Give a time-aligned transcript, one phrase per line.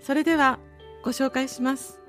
[0.00, 0.58] それでは
[1.02, 2.00] ご紹介します。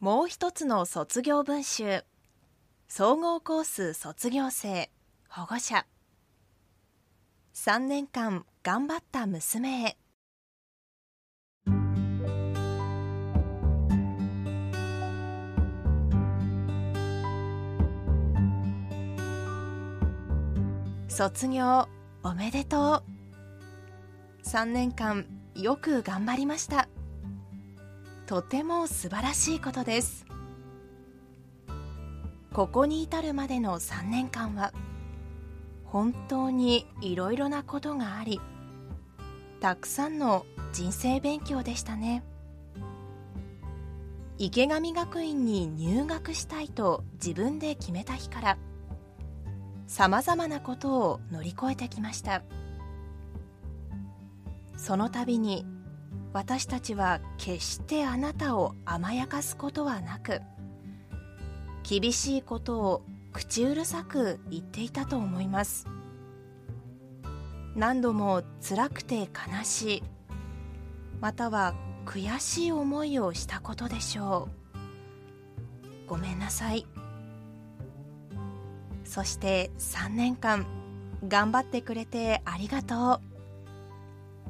[0.00, 2.04] もう一つの卒業文集。
[2.88, 4.90] 総合コース卒業生
[5.28, 5.86] 保護者。
[7.54, 10.01] 3年間頑張った娘へ。
[21.14, 21.88] 卒業
[22.22, 23.02] おめでと
[24.44, 24.48] う。
[24.48, 26.88] 3年間よく頑張りました。
[28.24, 30.24] とても素晴らしいことです。
[32.54, 34.72] ここに至るまでの3年間は
[35.84, 38.40] 本当にいろいろなことがあり
[39.60, 42.24] たくさんの人生勉強でしたね。
[44.38, 48.58] 池上学院に入学したいと自分で決めた日から
[49.92, 52.42] さまざまなことを乗り越えてきました。
[54.74, 55.66] その度に
[56.32, 60.40] 私たちは決してあなたを甘やかすことはなく
[61.82, 63.02] 厳しいことを
[63.34, 65.86] 口うるさく言っていたと思います。
[67.76, 70.02] 何度も辛くて悲しい
[71.20, 71.74] または
[72.06, 74.48] 悔しい思いをしたことでしょ
[76.06, 76.08] う。
[76.08, 76.86] ごめんなさい。
[79.12, 80.64] そして3年間
[81.28, 83.20] 頑張ってくれてありがとう。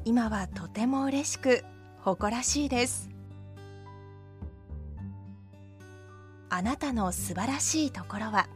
[0.05, 1.65] 今はとても嬉しく
[1.99, 3.09] 誇らしいです。
[6.49, 8.47] あなたの素晴らしいところは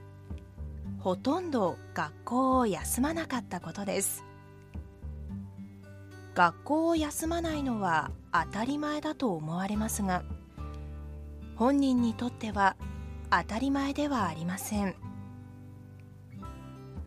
[0.99, 4.23] ほとんど学校を休まなかったことです。
[6.35, 10.23] 学校を休まないのは当たり前だと思われますが
[11.57, 12.77] 本人にとっては
[13.29, 15.06] 当たり前ではありません。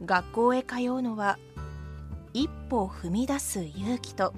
[0.05, 1.39] 学校へ通うのは
[2.33, 4.33] 一歩踏み出す勇気と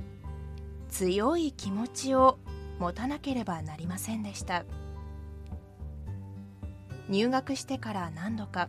[0.89, 2.39] 強い気持ちを
[2.79, 4.65] 持たなければなりませんでした。
[7.09, 8.69] 入学してから何度か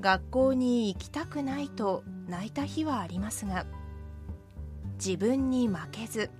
[0.00, 3.66] 学校に行きたくないと泣いた日はありますが
[4.96, 6.30] 自分に負けず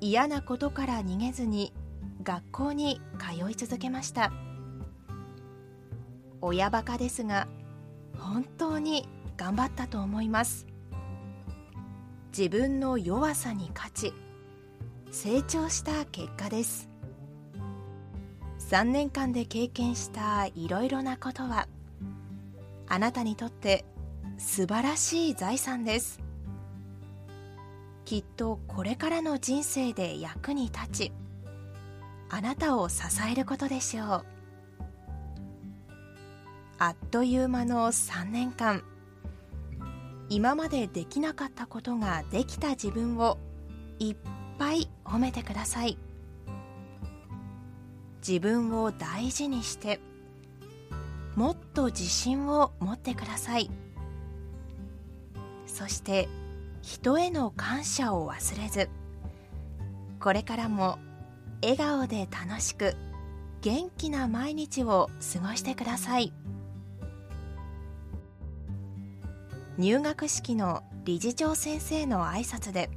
[0.00, 1.72] 嫌なことから逃げずに
[2.22, 4.32] 学校に通い続けました。
[6.40, 7.48] 親バカですが
[8.18, 10.66] 本当に頑張ったと思います。
[12.36, 14.14] 自分の弱さに勝ち
[15.10, 16.88] 成長した結果です。
[18.58, 21.68] 3年間で経験したいろいろなことは
[22.88, 23.84] あなたにとって
[24.38, 26.20] 素晴らしい財産です。
[28.04, 31.12] きっとこれからの人生で役に立ち
[32.30, 34.26] あなたを支えることでしょう。
[36.86, 38.84] あっという間の3年間。
[40.28, 43.38] 今までできなかったことができた自分を
[43.98, 44.16] いっ
[44.58, 45.96] ぱい褒めてください。
[48.18, 49.98] 自分を大事にして
[51.36, 53.70] もっと自信を持ってください。
[55.64, 56.28] そして
[56.82, 58.90] 人への感謝を忘れず
[60.20, 60.98] これからも
[61.62, 62.94] 笑顔で楽しく
[63.62, 66.34] 元気な毎日を過ごしてください。
[69.78, 72.90] 入学式の理事長先生の挨拶で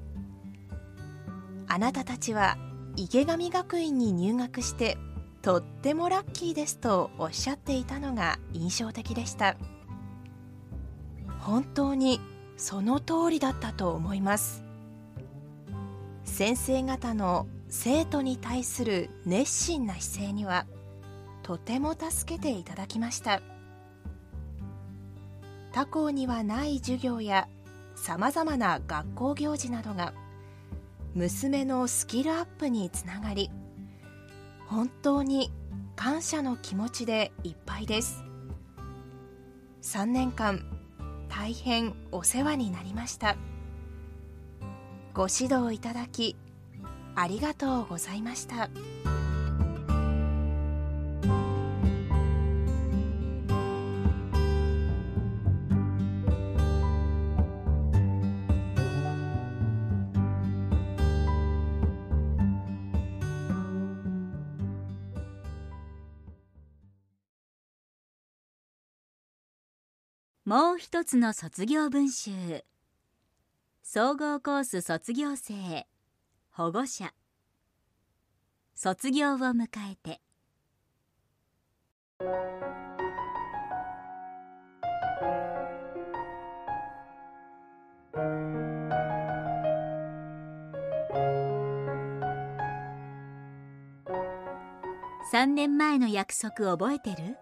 [1.68, 2.58] あなたたちは
[2.96, 4.98] 池上学院に入学して
[5.42, 9.58] とってもラッキーですとおっしゃっていたのが印象的でした
[11.40, 12.20] 本当に
[12.58, 14.66] その通りだったと思います。
[16.26, 20.66] 先生方の生徒に対する熱心な姿勢には
[21.42, 23.42] とても助けていただきました。
[25.72, 27.48] 他校にはない授業や
[27.96, 30.14] さまざまな学校行事などが
[31.14, 33.50] 娘のスキルアップにつながり
[34.68, 35.52] 本当に
[35.96, 38.24] 感謝の気持ちでいっぱいです
[39.82, 40.66] 3年間
[41.30, 43.38] 大変お世話になりました
[45.14, 46.36] ご指導いただき
[47.16, 48.70] ありがとうございました。
[70.48, 72.32] もう一つの卒業文集。
[73.84, 75.86] 総合コース卒業生
[76.52, 77.14] 保護者。
[78.74, 80.22] 卒業を迎えて。
[95.34, 97.38] 3年前の約束覚えてる？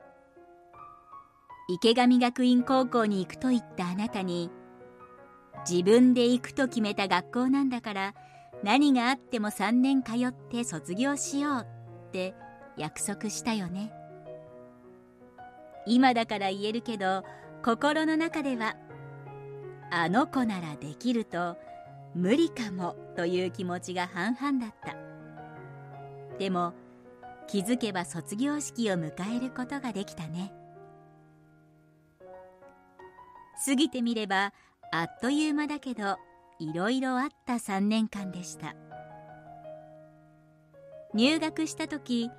[1.68, 4.52] 池上学院高校に行くと言ったあなたに
[5.68, 8.14] 自分で行くと決めた学校なんだから
[8.64, 11.68] 何があっても3年通って卒業しよう
[12.08, 12.36] って
[12.78, 13.92] 約束したよね。
[15.88, 17.24] 今だから言えるけど
[17.64, 18.76] 心の中では
[19.92, 21.58] あの子ならできると
[22.16, 24.96] 無理かもという気持ちが半々だった。
[26.38, 26.74] でも
[27.48, 30.54] 気づけば卒業式を迎えることができたね。
[33.64, 34.54] 過ぎてみれば
[34.92, 36.18] あっという間だけど
[36.60, 38.76] いろいろあった3年間でした。
[41.14, 42.30] 入学した時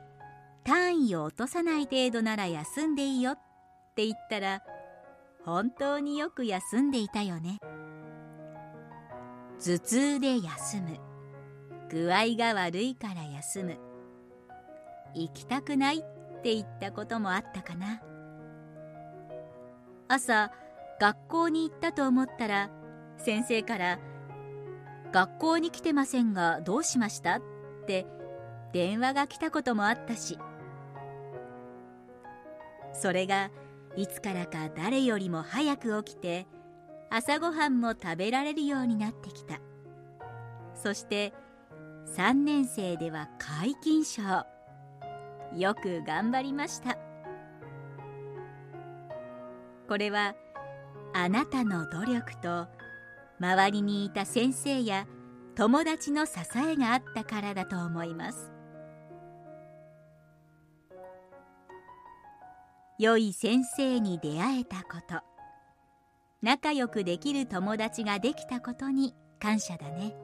[0.64, 3.38] 単位を落とさない程度なら休んでいいよっ
[3.94, 4.62] て言ったら
[5.44, 7.58] 本当によく休んでいたよね。
[9.58, 10.98] 頭痛で休む。
[11.88, 13.78] 具合が悪いから休む。
[15.14, 16.00] 行きたくないっ
[16.42, 18.02] て言ったこともあったかな。
[20.08, 20.50] 朝
[21.00, 22.70] 学校に行ったと思ったら
[23.18, 23.98] 先生から
[25.12, 27.42] 「学校に来てませんがどうしました?」っ
[27.86, 28.06] て
[28.72, 30.38] 電話が来たこともあったし。
[32.92, 33.50] それが
[33.94, 36.46] いつからか誰よりも早く起きて
[37.10, 39.60] 朝ごはんも食べられるようになってきた。
[40.74, 41.34] そして
[42.06, 44.22] 3年生では皆勤賞。
[45.56, 46.96] よく頑張りました。
[49.88, 50.34] これは
[51.18, 52.66] あなたの努力と
[53.40, 55.06] 周りにいた先生や
[55.54, 58.52] 友達の支えがあったからだと思います。
[62.98, 65.22] 良い先生に出会えたこと。
[66.42, 70.14] 仲良くできる友達ができたことに感謝だね。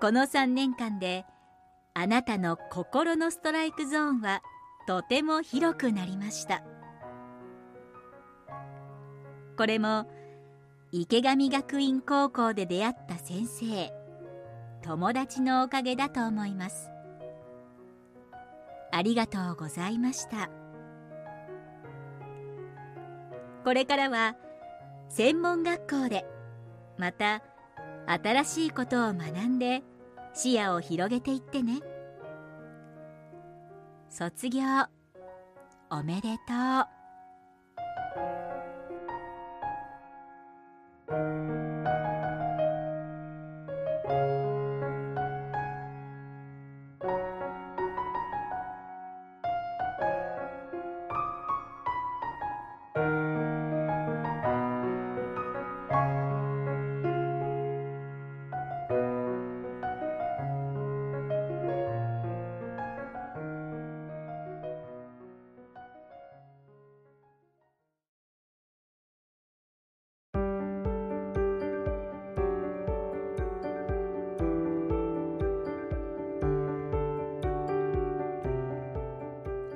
[0.00, 1.26] この3年間で
[1.94, 4.40] あなたの心のストライクゾーンは
[4.86, 6.77] とても広くなりました。
[9.58, 10.06] これも
[10.92, 13.92] 池上学院高校で出会った先生。
[14.82, 16.92] 友達のおかげだと思います。
[18.92, 20.48] ありがとうございました。
[23.64, 24.36] これからは
[25.08, 26.24] 専門学校で
[26.96, 27.42] また
[28.06, 29.82] 新しいことを学んで
[30.34, 31.80] 視野を広げていってね。
[34.08, 34.62] 卒業
[35.90, 36.54] おめでと
[36.94, 36.97] う。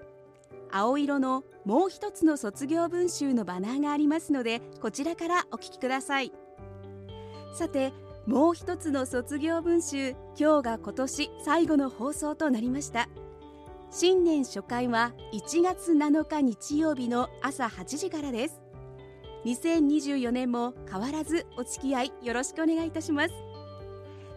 [0.70, 6.32] 青色のもう一つの卒業文集のバナーがありますのでこちらからお聞きください。
[7.52, 7.92] さて
[8.26, 13.08] もう一つの卒業文集今日が今年最後の放送となりました。
[13.90, 18.59] 新年初回は1月7日日曜日の朝8時からです。
[19.44, 23.34] 2024年も変わらずお付き合いよろしくお願いいたします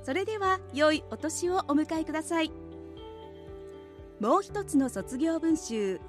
[0.03, 2.51] それでは良いお年をお迎えください
[4.19, 5.99] もう一つの卒業文集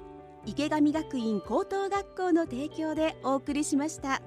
[0.45, 4.21] 池上学院高等学校の提供でお送りしました。